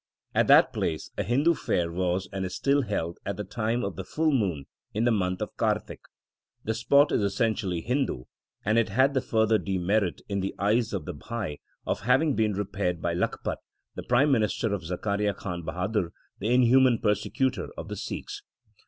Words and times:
At 0.33 0.47
that 0.47 0.73
place 0.73 1.11
a 1.15 1.21
Hindu 1.21 1.53
fair 1.53 1.91
was 1.91 2.27
and 2.33 2.43
is 2.43 2.55
still 2.55 2.81
held 2.81 3.19
at 3.23 3.37
the 3.37 3.43
time 3.43 3.83
of 3.85 3.97
the 3.97 4.03
full 4.03 4.31
moon 4.31 4.65
in 4.95 5.03
the 5.03 5.11
month 5.11 5.43
of 5.43 5.55
Kartik. 5.57 6.01
The 6.63 6.73
spot 6.73 7.11
is 7.11 7.21
essentially 7.21 7.81
Hindu, 7.81 8.23
and 8.65 8.79
it 8.79 8.89
had 8.89 9.13
the 9.13 9.21
further 9.21 9.59
demerit 9.59 10.21
in 10.27 10.39
the 10.39 10.55
eyes 10.57 10.91
of 10.91 11.05
the 11.05 11.13
Bhai 11.13 11.61
of 11.85 11.99
having 11.99 12.35
been 12.35 12.53
repaired 12.53 12.99
by 12.99 13.13
Lakhpat, 13.13 13.59
the 13.93 14.01
prime 14.01 14.31
minister 14.31 14.73
of 14.73 14.81
Zakaria 14.81 15.35
Khan 15.35 15.61
Bahadur, 15.63 16.09
the 16.39 16.51
inhuman 16.51 16.97
persecutor 16.97 17.67
of 17.77 17.87
the 17.87 17.95
Sikhs. 17.95 18.41